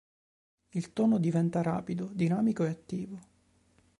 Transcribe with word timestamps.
Il 0.71 0.93
tono 0.93 1.19
diventa 1.19 1.61
rapido, 1.61 2.09
dinamico 2.11 2.63
e 2.65 2.69
attivo. 2.69 3.19